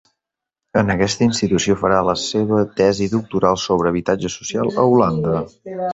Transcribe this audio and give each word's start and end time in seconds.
En 0.81 0.87
aquesta 0.93 1.23
institució 1.25 1.75
farà 1.83 1.99
la 2.09 2.15
seva 2.21 2.61
tesi 2.81 3.11
doctoral 3.15 3.61
sobre 3.67 3.93
habitatge 3.93 4.33
social 4.37 4.73
a 4.85 4.91
Holanda. 4.95 5.37